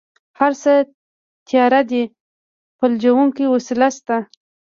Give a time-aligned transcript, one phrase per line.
[0.39, 0.73] هره څه
[1.47, 2.03] تيار دي
[2.77, 4.17] فلجوونکې وسله شته.